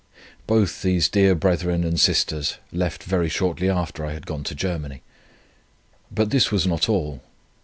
Both 0.47 0.81
these 0.81 1.07
dear 1.07 1.35
brethren 1.35 1.83
and 1.83 1.99
sisters 1.99 2.57
left 2.73 3.03
very 3.03 3.29
shortly 3.29 3.69
after 3.69 4.03
I 4.03 4.13
had 4.13 4.25
gone 4.25 4.43
to 4.45 4.55
Germany. 4.55 5.03
But 6.11 6.31
this 6.31 6.51
was 6.51 6.65
not 6.65 6.89
all. 6.89 7.21